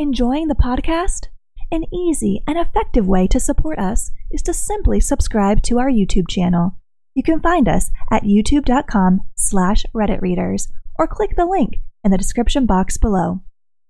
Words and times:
Enjoying 0.00 0.48
the 0.48 0.54
podcast? 0.54 1.26
An 1.70 1.84
easy 1.92 2.42
and 2.46 2.56
effective 2.56 3.06
way 3.06 3.26
to 3.26 3.38
support 3.38 3.78
us 3.78 4.10
is 4.30 4.40
to 4.44 4.54
simply 4.54 4.98
subscribe 4.98 5.60
to 5.64 5.78
our 5.78 5.90
YouTube 5.90 6.26
channel. 6.26 6.78
You 7.14 7.22
can 7.22 7.38
find 7.38 7.68
us 7.68 7.90
at 8.10 8.22
youtube.com 8.22 9.20
slash 9.36 9.84
redditreaders 9.94 10.68
or 10.98 11.06
click 11.06 11.36
the 11.36 11.44
link 11.44 11.80
in 12.02 12.12
the 12.12 12.16
description 12.16 12.64
box 12.64 12.96
below. 12.96 13.42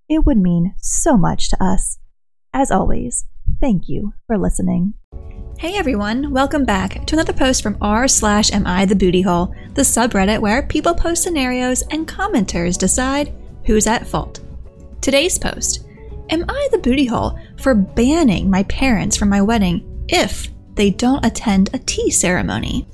It 0.08 0.26
would 0.26 0.36
mean 0.36 0.74
so 0.78 1.16
much 1.16 1.48
to 1.50 1.62
us. 1.62 2.00
As 2.52 2.72
always, 2.72 3.26
thank 3.60 3.88
you 3.88 4.12
for 4.26 4.36
listening. 4.36 4.94
Hey 5.60 5.76
everyone, 5.76 6.32
welcome 6.32 6.64
back 6.64 7.06
to 7.06 7.14
another 7.14 7.32
post 7.32 7.62
from 7.62 7.78
r 7.80 8.08
slash 8.08 8.50
am 8.50 8.66
I 8.66 8.84
the 8.84 8.96
booty 8.96 9.22
hole, 9.22 9.54
the 9.74 9.82
subreddit 9.82 10.40
where 10.40 10.64
people 10.64 10.92
post 10.92 11.22
scenarios 11.22 11.82
and 11.82 12.08
commenters 12.08 12.76
decide 12.76 13.32
who's 13.64 13.86
at 13.86 14.08
fault. 14.08 14.40
Today's 15.00 15.38
post 15.38 15.86
Am 16.30 16.44
I 16.48 16.68
the 16.70 16.78
booty 16.78 17.06
hole 17.06 17.36
for 17.56 17.74
banning 17.74 18.48
my 18.48 18.62
parents 18.64 19.16
from 19.16 19.28
my 19.28 19.42
wedding 19.42 20.04
if 20.08 20.48
they 20.74 20.90
don't 20.90 21.26
attend 21.26 21.70
a 21.74 21.78
tea 21.80 22.08
ceremony? 22.08 22.86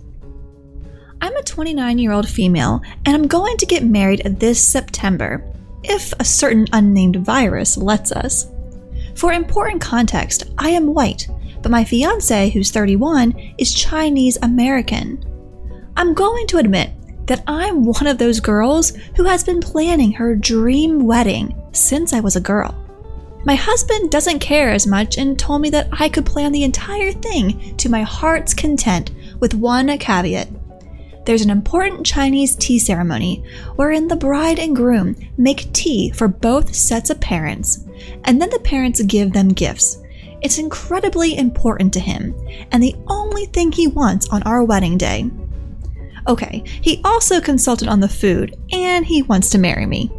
I'm 1.21 1.37
a 1.37 1.43
29 1.43 1.99
year 1.99 2.13
old 2.13 2.27
female 2.27 2.81
and 3.05 3.15
I'm 3.15 3.27
going 3.27 3.59
to 3.59 3.67
get 3.67 3.85
married 3.85 4.23
this 4.25 4.59
September, 4.63 5.45
if 5.85 6.15
a 6.19 6.25
certain 6.25 6.67
unnamed 6.73 7.17
virus 7.17 7.77
lets 7.77 8.11
us. 8.11 8.51
For 9.15 9.33
important 9.33 9.83
context, 9.83 10.45
I 10.57 10.71
am 10.71 10.95
white, 10.95 11.29
but 11.61 11.71
my 11.71 11.85
fiance, 11.85 12.49
who's 12.49 12.71
31, 12.71 13.55
is 13.59 13.75
Chinese 13.75 14.39
American. 14.41 15.23
I'm 15.95 16.15
going 16.15 16.47
to 16.47 16.59
admit 16.59 16.91
that 17.27 17.45
I'm 17.47 17.85
one 17.85 18.07
of 18.07 18.17
those 18.17 18.41
girls 18.41 18.95
who 19.15 19.25
has 19.25 19.45
been 19.45 19.61
planning 19.61 20.13
her 20.13 20.35
dream 20.35 21.07
wedding 21.07 21.55
since 21.73 22.15
I 22.15 22.21
was 22.21 22.37
a 22.37 22.41
girl. 22.41 22.86
My 23.47 23.55
husband 23.55 24.11
doesn't 24.11 24.41
care 24.41 24.73
as 24.73 24.89
much 24.89 25.19
and 25.19 25.39
told 25.39 25.63
me 25.63 25.71
that 25.71 25.89
I 25.93 26.09
could 26.09 26.27
plan 26.27 26.51
the 26.51 26.65
entire 26.65 27.13
thing 27.13 27.77
to 27.77 27.89
my 27.89 28.03
heart's 28.03 28.53
content 28.53 29.13
with 29.39 29.55
one 29.55 29.97
caveat. 29.99 30.49
There's 31.25 31.43
an 31.43 31.51
important 31.51 32.05
Chinese 32.05 32.57
tea 32.57 32.81
ceremony 32.81 33.45
wherein 33.77 34.09
the 34.09 34.17
bride 34.17 34.59
and 34.59 34.75
groom 34.75 35.15
make 35.39 35.73
tea 35.73 36.11
for 36.11 36.27
both 36.27 36.75
sets 36.75 37.09
of 37.09 37.21
parents, 37.21 37.85
and 38.25 38.43
then 38.43 38.51
the 38.51 38.59
parents 38.59 39.01
give 39.03 39.33
them 39.33 39.51
gifts. 39.51 40.03
It's 40.43 40.59
incredibly 40.59 41.39
important 41.39 41.93
to 41.93 42.01
him, 42.01 42.35
and 42.73 42.83
the 42.83 42.97
only 43.07 43.47
thing 43.47 43.71
he 43.71 43.87
wants 43.87 44.29
on 44.31 44.43
our 44.43 44.65
wedding 44.65 44.99
day. 44.99 45.31
Okay, 46.27 46.65
he 46.67 47.01
also 47.05 47.41
consulted 47.41 47.87
on 47.87 48.01
the 48.01 48.09
food, 48.09 48.57
and 48.73 49.07
he 49.07 49.23
wants 49.23 49.51
to 49.51 49.59
marry 49.59 49.87
me. 49.87 50.11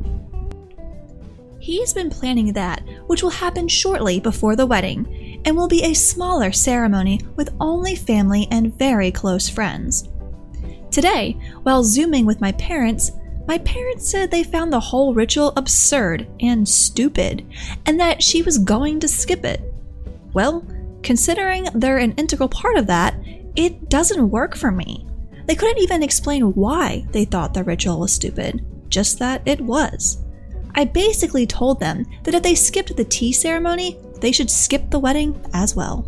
He's 1.68 1.94
been 1.94 2.10
planning 2.10 2.54
that, 2.54 2.82
which 3.08 3.22
will 3.22 3.30
happen 3.30 3.68
shortly 3.68 4.22
before 4.22 4.56
the 4.56 4.66
wedding, 4.66 5.42
and 5.44 5.54
will 5.54 5.68
be 5.68 5.84
a 5.84 5.94
smaller 5.94 6.54
ceremony 6.54 7.20
with 7.36 7.54
only 7.60 7.94
family 7.94 8.48
and 8.52 8.74
very 8.80 9.12
close 9.12 9.50
friends. 9.50 10.08
Today, 10.92 11.38
while 11.64 11.84
Zooming 11.84 12.26
with 12.26 12.40
my 12.40 12.54
parents, 12.54 13.12
my 13.50 13.58
parents 13.58 14.10
said 14.10 14.32
they 14.32 14.46
found 14.46 14.72
the 14.72 14.80
whole 14.80 15.14
ritual 15.14 15.52
absurd 15.58 16.26
and 16.40 16.66
stupid, 16.66 17.46
and 17.86 18.00
that 18.00 18.24
she 18.24 18.42
was 18.44 18.60
going 18.60 19.02
to 19.02 19.08
skip 19.10 19.44
it. 19.44 19.60
Well, 20.32 20.66
considering 21.04 21.68
they're 21.76 21.98
an 21.98 22.14
integral 22.14 22.48
part 22.48 22.78
of 22.78 22.88
that, 22.88 23.14
it 23.58 23.90
doesn't 23.90 24.32
work 24.32 24.56
for 24.56 24.72
me. 24.72 25.06
They 25.48 25.56
couldn't 25.56 25.84
even 25.84 26.02
explain 26.02 26.54
why 26.54 27.06
they 27.12 27.26
thought 27.26 27.54
the 27.54 27.66
ritual 27.66 28.00
was 28.00 28.14
stupid, 28.14 28.66
just 28.88 29.20
that 29.20 29.42
it 29.46 29.60
was. 29.60 30.24
I 30.78 30.86
basically 30.86 31.48
told 31.48 31.80
them 31.80 32.06
that 32.24 32.36
if 32.36 32.44
they 32.44 32.54
skipped 32.54 32.96
the 32.96 33.04
tea 33.04 33.34
ceremony, 33.34 33.98
they 34.22 34.32
should 34.32 34.52
skip 34.52 34.92
the 34.92 35.00
wedding 35.00 35.44
as 35.54 35.76
well. 35.76 36.06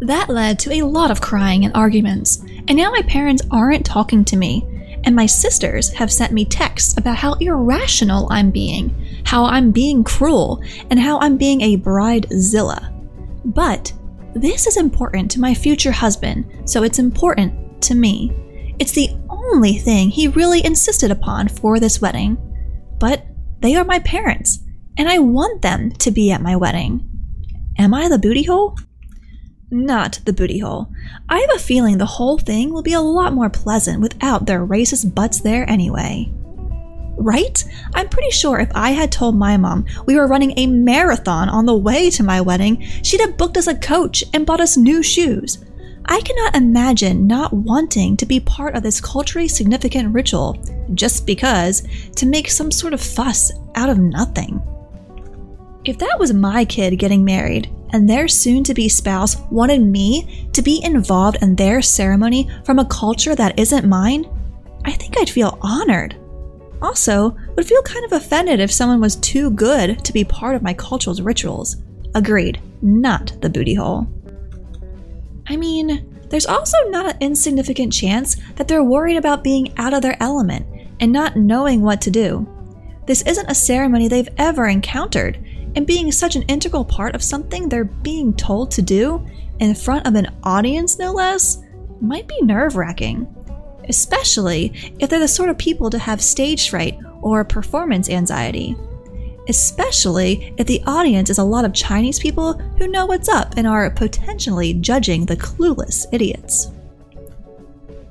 That 0.00 0.28
led 0.28 0.60
to 0.60 0.72
a 0.72 0.86
lot 0.86 1.10
of 1.10 1.20
crying 1.20 1.64
and 1.64 1.76
arguments, 1.76 2.44
and 2.68 2.76
now 2.76 2.92
my 2.92 3.02
parents 3.02 3.42
aren't 3.50 3.84
talking 3.84 4.24
to 4.26 4.36
me, 4.36 4.64
and 5.02 5.14
my 5.14 5.26
sisters 5.26 5.90
have 5.90 6.12
sent 6.12 6.32
me 6.32 6.44
texts 6.44 6.96
about 6.96 7.16
how 7.16 7.34
irrational 7.34 8.28
I'm 8.30 8.52
being, 8.52 8.94
how 9.24 9.44
I'm 9.44 9.72
being 9.72 10.04
cruel, 10.04 10.62
and 10.90 11.00
how 11.00 11.18
I'm 11.18 11.36
being 11.36 11.60
a 11.60 11.76
bridezilla. 11.76 12.92
But 13.44 13.92
this 14.34 14.68
is 14.68 14.76
important 14.76 15.32
to 15.32 15.40
my 15.40 15.52
future 15.52 15.92
husband, 15.92 16.68
so 16.68 16.84
it's 16.84 17.00
important 17.00 17.82
to 17.82 17.96
me. 17.96 18.74
It's 18.78 18.92
the 18.92 19.10
only 19.28 19.78
thing 19.78 20.10
he 20.10 20.28
really 20.28 20.64
insisted 20.64 21.10
upon 21.10 21.48
for 21.48 21.80
this 21.80 22.00
wedding. 22.00 22.36
But 22.98 23.26
they 23.64 23.74
are 23.76 23.84
my 23.84 23.98
parents, 24.00 24.58
and 24.98 25.08
I 25.08 25.18
want 25.18 25.62
them 25.62 25.90
to 25.92 26.10
be 26.10 26.30
at 26.30 26.42
my 26.42 26.54
wedding. 26.54 27.08
Am 27.78 27.94
I 27.94 28.10
the 28.10 28.18
booty 28.18 28.42
hole? 28.42 28.76
Not 29.70 30.20
the 30.26 30.34
booty 30.34 30.58
hole. 30.58 30.88
I 31.30 31.38
have 31.38 31.48
a 31.56 31.58
feeling 31.58 31.96
the 31.96 32.04
whole 32.04 32.36
thing 32.36 32.74
will 32.74 32.82
be 32.82 32.92
a 32.92 33.00
lot 33.00 33.32
more 33.32 33.48
pleasant 33.48 34.02
without 34.02 34.44
their 34.44 34.66
racist 34.66 35.14
butts 35.14 35.40
there 35.40 35.68
anyway. 35.68 36.30
Right? 37.16 37.64
I'm 37.94 38.10
pretty 38.10 38.32
sure 38.32 38.60
if 38.60 38.70
I 38.74 38.90
had 38.90 39.10
told 39.10 39.34
my 39.34 39.56
mom 39.56 39.86
we 40.04 40.16
were 40.16 40.26
running 40.26 40.52
a 40.58 40.66
marathon 40.66 41.48
on 41.48 41.64
the 41.64 41.74
way 41.74 42.10
to 42.10 42.22
my 42.22 42.42
wedding, 42.42 42.82
she'd 43.02 43.22
have 43.22 43.38
booked 43.38 43.56
us 43.56 43.66
a 43.66 43.74
coach 43.74 44.22
and 44.34 44.44
bought 44.44 44.60
us 44.60 44.76
new 44.76 45.02
shoes. 45.02 45.64
I 46.06 46.20
cannot 46.20 46.56
imagine 46.56 47.26
not 47.26 47.52
wanting 47.52 48.16
to 48.18 48.26
be 48.26 48.40
part 48.40 48.74
of 48.74 48.82
this 48.82 49.00
culturally 49.00 49.48
significant 49.48 50.12
ritual 50.12 50.58
just 50.94 51.26
because 51.26 51.82
to 52.16 52.26
make 52.26 52.50
some 52.50 52.70
sort 52.70 52.92
of 52.92 53.00
fuss 53.00 53.52
out 53.74 53.88
of 53.88 53.98
nothing. 53.98 54.60
If 55.84 55.98
that 55.98 56.18
was 56.18 56.32
my 56.32 56.64
kid 56.64 56.98
getting 56.98 57.24
married 57.24 57.70
and 57.92 58.08
their 58.08 58.28
soon 58.28 58.64
to 58.64 58.74
be 58.74 58.88
spouse 58.88 59.36
wanted 59.50 59.82
me 59.82 60.48
to 60.52 60.62
be 60.62 60.82
involved 60.84 61.38
in 61.42 61.56
their 61.56 61.80
ceremony 61.80 62.50
from 62.64 62.78
a 62.78 62.86
culture 62.86 63.34
that 63.34 63.58
isn't 63.58 63.88
mine, 63.88 64.26
I 64.84 64.92
think 64.92 65.16
I'd 65.16 65.30
feel 65.30 65.58
honored. 65.62 66.16
Also, 66.82 67.36
would 67.56 67.66
feel 67.66 67.82
kind 67.82 68.04
of 68.04 68.12
offended 68.12 68.60
if 68.60 68.70
someone 68.70 69.00
was 69.00 69.16
too 69.16 69.50
good 69.52 70.04
to 70.04 70.12
be 70.12 70.24
part 70.24 70.54
of 70.54 70.62
my 70.62 70.74
culture's 70.74 71.22
rituals. 71.22 71.76
Agreed, 72.14 72.60
not 72.82 73.32
the 73.40 73.48
booty 73.48 73.74
hole. 73.74 74.06
I 75.46 75.56
mean, 75.56 76.26
there's 76.30 76.46
also 76.46 76.76
not 76.88 77.06
an 77.06 77.16
insignificant 77.20 77.92
chance 77.92 78.36
that 78.56 78.66
they're 78.66 78.84
worried 78.84 79.16
about 79.16 79.44
being 79.44 79.72
out 79.76 79.94
of 79.94 80.02
their 80.02 80.16
element 80.20 80.66
and 81.00 81.12
not 81.12 81.36
knowing 81.36 81.82
what 81.82 82.00
to 82.02 82.10
do. 82.10 82.48
This 83.06 83.22
isn't 83.22 83.50
a 83.50 83.54
ceremony 83.54 84.08
they've 84.08 84.28
ever 84.38 84.66
encountered, 84.66 85.38
and 85.76 85.86
being 85.86 86.10
such 86.10 86.36
an 86.36 86.42
integral 86.42 86.84
part 86.84 87.14
of 87.14 87.22
something 87.22 87.68
they're 87.68 87.84
being 87.84 88.32
told 88.34 88.70
to 88.72 88.82
do, 88.82 89.24
in 89.58 89.74
front 89.74 90.06
of 90.06 90.14
an 90.14 90.34
audience 90.42 90.98
no 90.98 91.12
less, 91.12 91.62
might 92.00 92.26
be 92.26 92.40
nerve 92.42 92.76
wracking. 92.76 93.26
Especially 93.88 94.94
if 94.98 95.10
they're 95.10 95.18
the 95.18 95.28
sort 95.28 95.50
of 95.50 95.58
people 95.58 95.90
to 95.90 95.98
have 95.98 96.22
stage 96.22 96.70
fright 96.70 96.98
or 97.20 97.44
performance 97.44 98.08
anxiety 98.08 98.76
especially 99.48 100.54
if 100.56 100.66
the 100.66 100.82
audience 100.86 101.30
is 101.30 101.38
a 101.38 101.44
lot 101.44 101.64
of 101.64 101.72
Chinese 101.72 102.18
people 102.18 102.54
who 102.78 102.88
know 102.88 103.06
what's 103.06 103.28
up 103.28 103.54
and 103.56 103.66
are 103.66 103.90
potentially 103.90 104.74
judging 104.74 105.26
the 105.26 105.36
clueless 105.36 106.06
idiots. 106.12 106.70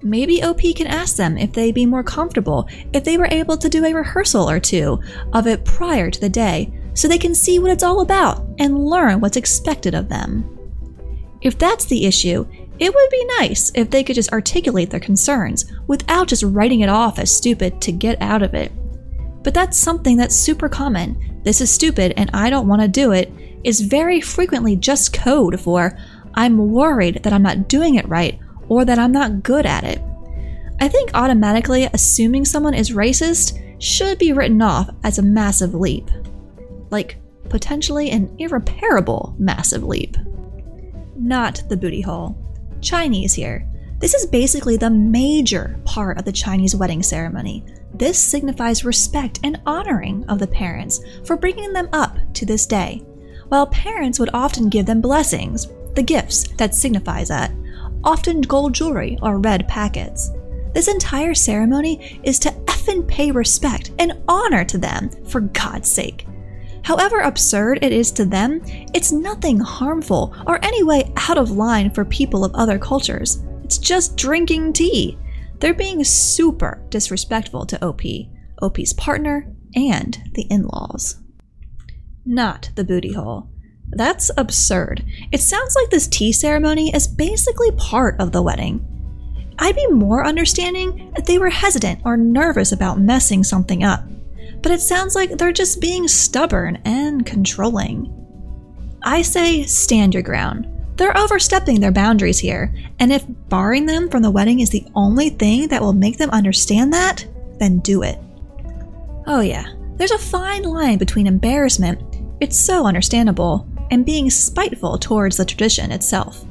Maybe 0.02 0.44
OP 0.44 0.60
can 0.76 0.88
ask 0.88 1.16
them 1.16 1.38
if 1.38 1.54
they'd 1.54 1.74
be 1.74 1.86
more 1.86 2.04
comfortable 2.04 2.68
if 2.92 3.04
they 3.04 3.18
were 3.18 3.30
able 3.32 3.58
to 3.58 3.70
do 3.70 3.86
a 3.86 3.94
rehearsal 3.94 4.50
or 4.50 4.60
two 4.60 5.02
of 5.32 5.48
it 5.48 5.64
prior 5.64 6.12
to 6.12 6.20
the 6.20 6.30
day 6.30 6.74
so 6.94 7.08
they 7.08 7.18
can 7.18 7.34
see 7.34 7.58
what 7.58 7.72
it's 7.72 7.84
all 7.84 8.02
about 8.02 8.46
and 8.60 8.86
learn 8.86 9.22
what's 9.22 9.38
expected 9.38 9.96
of 9.96 10.10
them. 10.10 10.60
If 11.42 11.58
that's 11.58 11.86
the 11.86 12.06
issue, 12.06 12.46
it 12.80 12.94
would 12.94 13.10
be 13.10 13.26
nice 13.40 13.72
if 13.76 13.90
they 13.90 14.04
could 14.04 14.16
just 14.16 14.34
articulate 14.34 14.90
their 14.90 15.00
concerns 15.00 15.72
without 15.88 16.28
just 16.28 16.44
writing 16.44 16.82
it 16.82 16.90
off 16.90 17.18
as 17.18 17.36
stupid 17.36 17.82
to 17.82 17.92
get 17.92 18.22
out 18.22 18.44
of 18.44 18.54
it 18.54 18.72
but 19.44 19.54
that's 19.54 19.78
something 19.78 20.18
that's 20.18 20.36
super 20.36 20.70
common. 20.70 21.42
This 21.44 21.62
is 21.62 21.70
stupid 21.72 22.14
and 22.18 22.30
I 22.34 22.50
don't 22.50 22.68
want 22.68 22.82
to 22.82 22.88
do 22.88 23.12
it 23.12 23.32
is 23.64 23.82
very 23.82 24.22
frequently 24.22 24.76
just 24.76 25.14
code 25.14 25.60
for 25.60 25.98
I'm 26.34 26.72
worried 26.72 27.24
that 27.24 27.34
I'm 27.34 27.44
not 27.44 27.68
doing 27.68 27.96
it 27.96 28.08
right 28.08 28.40
or 28.70 28.86
that 28.86 29.00
I'm 29.00 29.12
not 29.12 29.44
good 29.44 29.66
at 29.66 29.84
it. 29.84 30.02
I 30.80 30.88
think 30.88 31.12
automatically 31.14 31.90
assuming 31.94 32.46
someone 32.46 32.74
is 32.74 32.92
racist 32.92 33.60
should 33.82 34.18
be 34.18 34.34
written 34.34 34.62
off 34.62 34.90
as 35.04 35.18
a 35.18 35.24
massive 35.24 35.74
leap. 35.74 36.10
Like, 36.90 37.18
potentially 37.50 38.10
an 38.10 38.34
irreparable 38.40 39.36
massive 39.38 39.84
leap. 39.84 40.18
Not 41.16 41.62
the 41.70 41.78
booty 41.78 42.02
hole. 42.02 42.38
Chinese 42.82 43.34
here. 43.34 43.68
This 44.04 44.16
is 44.16 44.26
basically 44.26 44.76
the 44.76 44.90
major 44.90 45.80
part 45.86 46.18
of 46.18 46.26
the 46.26 46.32
Chinese 46.34 46.76
wedding 46.76 47.02
ceremony. 47.02 47.64
This 47.94 48.20
signifies 48.20 48.84
respect 48.84 49.40
and 49.46 49.62
honoring 49.66 50.26
of 50.28 50.40
the 50.40 50.48
parents 50.48 51.00
for 51.24 51.38
bringing 51.38 51.72
them 51.72 51.88
up 51.94 52.18
to 52.34 52.46
this 52.46 52.66
day. 52.66 53.02
While 53.48 53.68
parents 53.68 54.20
would 54.20 54.32
often 54.34 54.68
give 54.68 54.86
them 54.86 55.00
blessings, 55.00 55.70
the 55.96 56.04
gifts 56.04 56.50
that 56.58 56.76
signifies 56.76 57.30
that, 57.30 57.54
often 58.04 58.42
gold 58.42 58.74
jewelry 58.74 59.18
or 59.22 59.40
red 59.40 59.70
packets. 59.70 60.32
This 60.74 60.90
entire 60.90 61.34
ceremony 61.34 62.20
is 62.24 62.40
to 62.40 62.52
effing 62.66 63.08
pay 63.08 63.32
respect 63.32 63.92
and 64.00 64.22
honor 64.28 64.66
to 64.66 64.78
them, 64.78 65.12
for 65.28 65.40
God's 65.40 65.90
sake. 65.90 66.28
However 66.84 67.22
absurd 67.22 67.80
it 67.82 67.94
is 67.94 68.12
to 68.12 68.26
them, 68.26 68.60
it's 68.94 69.14
nothing 69.14 69.62
harmful 69.62 70.36
or 70.46 70.60
any 70.62 70.84
way 70.84 71.10
out 71.16 71.38
of 71.38 71.52
line 71.52 71.90
for 71.90 72.04
people 72.04 72.44
of 72.44 72.54
other 72.54 72.78
cultures. 72.78 73.42
It's 73.74 73.80
just 73.80 74.18
drinking 74.18 74.74
tea. 74.74 75.18
They're 75.58 75.74
being 75.74 76.04
super 76.04 76.86
disrespectful 76.90 77.66
to 77.66 77.84
OP, 77.84 78.02
OP's 78.62 78.94
partner, 78.94 79.52
and 79.76 80.30
the 80.36 80.44
in 80.44 80.68
laws. 80.68 81.16
Not 82.24 82.70
the 82.76 82.84
booty 82.84 83.14
hole. 83.14 83.50
That's 83.90 84.30
absurd. 84.38 85.04
It 85.32 85.40
sounds 85.40 85.76
like 85.76 85.90
this 85.90 86.08
tea 86.08 86.34
ceremony 86.34 86.94
is 86.94 87.08
basically 87.08 87.72
part 87.72 88.22
of 88.22 88.32
the 88.32 88.44
wedding. 88.44 88.86
I'd 89.58 89.76
be 89.76 89.88
more 89.88 90.24
understanding 90.24 91.12
if 91.18 91.26
they 91.26 91.40
were 91.40 91.50
hesitant 91.50 92.02
or 92.06 92.16
nervous 92.16 92.74
about 92.74 93.00
messing 93.00 93.44
something 93.44 93.84
up, 93.84 94.04
but 94.62 94.72
it 94.72 94.82
sounds 94.82 95.16
like 95.16 95.32
they're 95.32 95.52
just 95.52 95.82
being 95.82 96.08
stubborn 96.08 96.80
and 96.86 97.26
controlling. 97.26 98.14
I 99.02 99.24
say 99.24 99.64
stand 99.64 100.14
your 100.14 100.22
ground. 100.22 100.68
They're 100.96 101.18
overstepping 101.18 101.80
their 101.80 101.92
boundaries 101.92 102.40
here, 102.40 102.74
and 103.00 103.12
if 103.12 103.26
barring 103.50 103.86
them 103.86 104.10
from 104.10 104.22
the 104.22 104.32
wedding 104.32 104.60
is 104.60 104.70
the 104.70 104.86
only 104.96 105.30
thing 105.30 105.68
that 105.70 105.82
will 105.82 105.94
make 105.94 106.18
them 106.18 106.30
understand 106.30 106.94
that, 106.94 107.26
then 107.60 107.80
do 107.80 108.04
it. 108.04 108.20
Oh, 109.26 109.42
yeah, 109.42 109.66
there's 109.96 110.12
a 110.12 110.18
fine 110.18 110.64
line 110.64 110.98
between 110.98 111.28
embarrassment, 111.28 112.02
it's 112.40 112.60
so 112.60 112.86
understandable, 112.86 113.68
and 113.90 114.06
being 114.06 114.30
spiteful 114.30 114.98
towards 114.98 115.38
the 115.38 115.46
tradition 115.46 115.92
itself. 115.92 116.46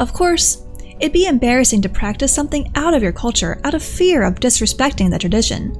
Of 0.00 0.12
course, 0.12 0.66
it'd 1.00 1.12
be 1.12 1.26
embarrassing 1.26 1.82
to 1.82 1.88
practice 1.88 2.32
something 2.32 2.70
out 2.74 2.94
of 2.94 3.02
your 3.02 3.12
culture 3.12 3.60
out 3.64 3.74
of 3.74 3.82
fear 3.82 4.22
of 4.22 4.36
disrespecting 4.36 5.10
the 5.10 5.18
tradition. 5.18 5.76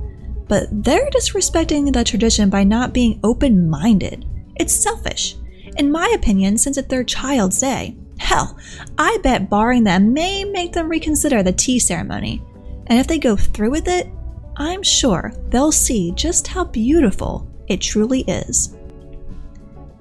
But 0.48 0.68
they're 0.70 1.10
disrespecting 1.10 1.92
the 1.92 2.04
tradition 2.04 2.50
by 2.50 2.64
not 2.64 2.92
being 2.92 3.20
open 3.24 3.68
minded. 3.68 4.26
It's 4.56 4.72
selfish. 4.72 5.36
In 5.76 5.90
my 5.90 6.12
opinion, 6.14 6.58
since 6.58 6.76
it's 6.76 6.88
their 6.88 7.04
child's 7.04 7.60
day. 7.60 7.96
Hell, 8.18 8.56
I 8.98 9.18
bet 9.22 9.50
barring 9.50 9.84
them 9.84 10.12
may 10.12 10.44
make 10.44 10.72
them 10.72 10.88
reconsider 10.88 11.42
the 11.42 11.52
tea 11.52 11.78
ceremony. 11.78 12.42
And 12.86 12.98
if 12.98 13.06
they 13.06 13.18
go 13.18 13.36
through 13.36 13.70
with 13.70 13.88
it, 13.88 14.08
I'm 14.56 14.82
sure 14.82 15.32
they'll 15.48 15.72
see 15.72 16.12
just 16.12 16.46
how 16.46 16.64
beautiful 16.64 17.48
it 17.68 17.80
truly 17.80 18.20
is 18.22 18.76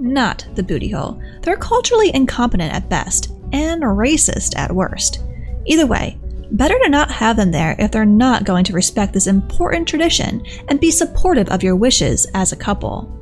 not 0.01 0.45
the 0.55 0.63
booty 0.63 0.89
hole. 0.89 1.21
They're 1.41 1.55
culturally 1.55 2.13
incompetent 2.13 2.73
at 2.73 2.89
best 2.89 3.31
and 3.53 3.83
racist 3.83 4.57
at 4.57 4.71
worst. 4.71 5.23
Either 5.65 5.85
way, 5.85 6.17
better 6.51 6.77
to 6.79 6.89
not 6.89 7.11
have 7.11 7.37
them 7.37 7.51
there 7.51 7.75
if 7.79 7.91
they're 7.91 8.05
not 8.05 8.43
going 8.43 8.63
to 8.65 8.73
respect 8.73 9.13
this 9.13 9.27
important 9.27 9.87
tradition 9.87 10.43
and 10.67 10.79
be 10.79 10.91
supportive 10.91 11.49
of 11.49 11.63
your 11.63 11.75
wishes 11.75 12.27
as 12.33 12.51
a 12.51 12.57
couple. 12.57 13.17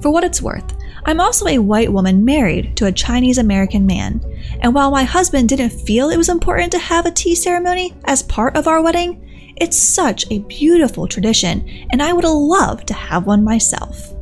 For 0.00 0.10
what 0.10 0.24
it's 0.24 0.42
worth, 0.42 0.74
I'm 1.04 1.20
also 1.20 1.46
a 1.46 1.58
white 1.58 1.92
woman 1.92 2.24
married 2.24 2.76
to 2.76 2.86
a 2.86 2.92
Chinese 2.92 3.38
American 3.38 3.86
man, 3.86 4.20
and 4.60 4.74
while 4.74 4.90
my 4.90 5.04
husband 5.04 5.48
didn't 5.48 5.70
feel 5.70 6.10
it 6.10 6.16
was 6.16 6.28
important 6.28 6.72
to 6.72 6.78
have 6.78 7.06
a 7.06 7.10
tea 7.10 7.34
ceremony 7.34 7.94
as 8.04 8.22
part 8.22 8.56
of 8.56 8.66
our 8.66 8.82
wedding, 8.82 9.24
it's 9.56 9.78
such 9.78 10.24
a 10.30 10.40
beautiful 10.40 11.06
tradition, 11.06 11.68
and 11.90 12.02
I 12.02 12.12
would 12.12 12.24
love 12.24 12.84
to 12.86 12.94
have 12.94 13.26
one 13.26 13.42
myself 13.42 14.14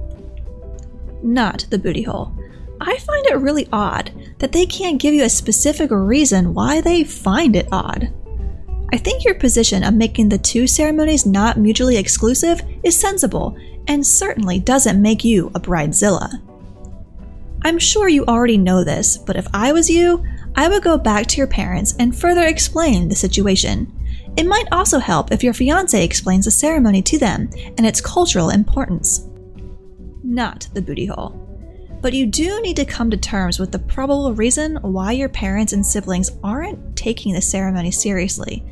not 1.26 1.66
the 1.70 1.78
booty 1.78 2.02
hole. 2.02 2.32
I 2.80 2.96
find 2.98 3.26
it 3.26 3.38
really 3.38 3.68
odd 3.72 4.12
that 4.38 4.52
they 4.52 4.66
can't 4.66 5.00
give 5.00 5.14
you 5.14 5.24
a 5.24 5.30
specific 5.30 5.90
reason 5.90 6.54
why 6.54 6.80
they 6.80 7.04
find 7.04 7.56
it 7.56 7.68
odd. 7.72 8.12
I 8.92 8.98
think 8.98 9.24
your 9.24 9.34
position 9.34 9.82
of 9.82 9.94
making 9.94 10.28
the 10.28 10.38
two 10.38 10.66
ceremonies 10.66 11.26
not 11.26 11.58
mutually 11.58 11.96
exclusive 11.96 12.62
is 12.82 12.96
sensible 12.98 13.56
and 13.88 14.06
certainly 14.06 14.58
doesn't 14.60 15.00
make 15.00 15.24
you 15.24 15.50
a 15.54 15.60
bridezilla. 15.60 16.40
I'm 17.66 17.78
sure 17.78 18.08
you 18.08 18.24
already 18.24 18.56
know 18.56 18.84
this, 18.84 19.18
but 19.18 19.36
if 19.36 19.46
I 19.52 19.72
was 19.72 19.90
you, 19.90 20.24
I 20.54 20.68
would 20.68 20.82
go 20.82 20.96
back 20.96 21.26
to 21.26 21.36
your 21.36 21.48
parents 21.48 21.94
and 21.98 22.16
further 22.16 22.46
explain 22.46 23.08
the 23.08 23.14
situation. 23.14 23.92
It 24.36 24.46
might 24.46 24.68
also 24.70 24.98
help 24.98 25.32
if 25.32 25.42
your 25.42 25.52
fiance 25.52 26.02
explains 26.02 26.44
the 26.44 26.50
ceremony 26.50 27.02
to 27.02 27.18
them 27.18 27.50
and 27.76 27.84
its 27.84 28.00
cultural 28.00 28.50
importance 28.50 29.28
not 30.36 30.68
the 30.74 30.82
booty 30.82 31.06
hole. 31.06 31.42
But 32.02 32.12
you 32.12 32.26
do 32.26 32.60
need 32.60 32.76
to 32.76 32.84
come 32.84 33.10
to 33.10 33.16
terms 33.16 33.58
with 33.58 33.72
the 33.72 33.78
probable 33.78 34.34
reason 34.34 34.76
why 34.76 35.12
your 35.12 35.30
parents 35.30 35.72
and 35.72 35.84
siblings 35.84 36.30
aren't 36.44 36.94
taking 36.94 37.32
the 37.32 37.40
ceremony 37.40 37.90
seriously. 37.90 38.62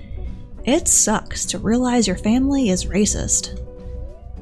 It 0.64 0.88
sucks 0.88 1.46
to 1.46 1.58
realize 1.58 2.06
your 2.06 2.16
family 2.16 2.68
is 2.68 2.84
racist. 2.84 3.60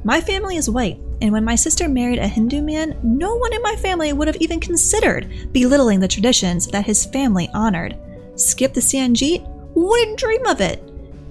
My 0.04 0.20
family 0.20 0.56
is 0.56 0.68
white, 0.68 0.98
and 1.22 1.32
when 1.32 1.44
my 1.44 1.54
sister 1.54 1.88
married 1.88 2.18
a 2.18 2.26
Hindu 2.26 2.62
man, 2.62 2.98
no 3.04 3.36
one 3.36 3.54
in 3.54 3.62
my 3.62 3.76
family 3.76 4.12
would 4.12 4.26
have 4.26 4.36
even 4.40 4.58
considered 4.58 5.52
belittling 5.52 6.00
the 6.00 6.08
traditions 6.08 6.66
that 6.66 6.84
his 6.84 7.06
family 7.06 7.48
honored. 7.54 7.96
Skip 8.34 8.74
the 8.74 8.80
Sangeet? 8.80 9.48
Wouldn't 9.74 10.18
dream 10.18 10.44
of 10.46 10.60
it. 10.60 10.82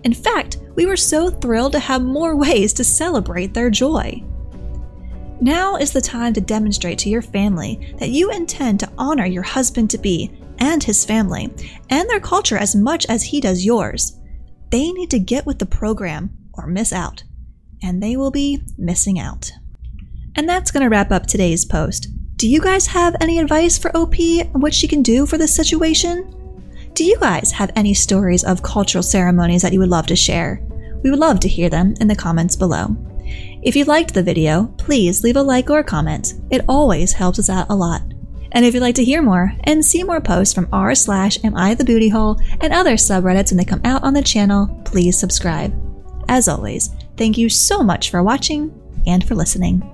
In 0.06 0.14
fact, 0.14 0.60
we 0.76 0.86
were 0.86 0.96
so 0.96 1.30
thrilled 1.30 1.74
to 1.74 1.80
have 1.80 2.02
more 2.02 2.38
ways 2.38 2.72
to 2.74 2.86
celebrate 2.86 3.54
their 3.54 3.70
joy. 3.70 4.24
Now 5.42 5.76
is 5.76 5.92
the 5.92 6.00
time 6.00 6.34
to 6.36 6.42
demonstrate 6.42 6.98
to 7.00 7.10
your 7.10 7.22
family 7.22 7.94
that 8.00 8.12
you 8.12 8.32
intend 8.32 8.80
to 8.80 8.92
honor 8.98 9.26
your 9.26 9.44
husband 9.44 9.90
to 9.90 9.98
be 9.98 10.32
and 10.60 10.82
his 10.82 11.04
family 11.04 11.54
and 11.90 12.10
their 12.10 12.22
culture 12.22 12.58
as 12.58 12.78
much 12.78 13.06
as 13.08 13.24
he 13.24 13.42
does 13.42 13.66
yours. 13.66 14.18
They 14.70 14.94
need 14.94 15.10
to 15.10 15.20
get 15.20 15.46
with 15.46 15.60
the 15.60 15.66
program 15.66 16.30
or 16.54 16.66
miss 16.66 16.94
out, 16.94 17.24
and 17.84 18.02
they 18.02 18.16
will 18.16 18.32
be 18.32 18.62
missing 18.78 19.20
out. 19.20 19.52
And 20.36 20.48
that's 20.48 20.72
going 20.72 20.84
to 20.84 20.90
wrap 20.90 21.12
up 21.12 21.26
today's 21.26 21.66
post. 21.66 22.08
Do 22.38 22.50
you 22.50 22.60
guys 22.60 22.88
have 22.88 23.16
any 23.20 23.40
advice 23.40 23.78
for 23.78 23.96
OP 23.96 24.16
on 24.54 24.62
what 24.62 24.74
she 24.74 24.88
can 24.88 25.04
do 25.04 25.26
for 25.26 25.38
this 25.38 25.56
situation? 25.56 26.36
Do 26.94 27.04
you 27.04 27.18
guys 27.20 27.52
have 27.52 27.72
any 27.76 27.94
stories 27.94 28.44
of 28.44 28.64
cultural 28.64 29.04
ceremonies 29.04 29.62
that 29.62 29.74
you 29.74 29.80
would 29.80 29.90
love 29.90 30.08
to 30.08 30.16
share? 30.16 30.62
We 31.04 31.10
would 31.10 31.20
love 31.20 31.40
to 31.42 31.48
hear 31.48 31.70
them 31.70 31.94
in 32.00 32.08
the 32.08 32.16
comments 32.16 32.56
below. 32.56 32.96
If 33.62 33.76
you 33.76 33.86
liked 33.86 34.14
the 34.14 34.24
video, 34.24 34.74
please 34.78 35.24
leave 35.24 35.36
a 35.36 35.42
like 35.42 35.70
or 35.70 35.80
a 35.80 35.84
comment. 35.84 36.34
It 36.50 36.66
always 36.68 37.14
helps 37.14 37.40
us 37.40 37.50
out 37.50 37.70
a 37.70 37.76
lot. 37.76 38.02
And 38.54 38.66
if 38.66 38.74
you'd 38.74 38.82
like 38.82 38.96
to 38.96 39.06
hear 39.06 39.22
more 39.22 39.54
and 39.64 39.86
see 39.86 40.04
more 40.04 40.20
posts 40.20 40.54
from 40.54 40.68
r 40.74 40.94
slash 40.96 41.38
am 41.44 41.56
I 41.56 41.74
the 41.74 41.86
booty 41.86 42.10
hole 42.10 42.40
and 42.60 42.74
other 42.74 42.96
subreddits 42.96 43.52
when 43.52 43.58
they 43.58 43.66
come 43.66 43.82
out 43.86 44.04
on 44.04 44.14
the 44.14 44.22
channel, 44.22 44.82
please 44.84 45.18
subscribe. 45.18 45.74
As 46.28 46.48
always, 46.48 46.90
thank 47.18 47.38
you 47.38 47.50
so 47.50 47.84
much 47.84 48.10
for 48.10 48.24
watching 48.24 48.74
and 49.08 49.26
for 49.26 49.36
listening. 49.36 49.94